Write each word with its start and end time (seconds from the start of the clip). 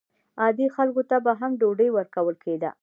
عادي 0.41 0.67
خلکو 0.75 1.01
ته 1.09 1.17
به 1.25 1.31
هم 1.39 1.51
ډوډۍ 1.59 1.89
ورکول 1.93 2.35
کېده. 2.43 2.69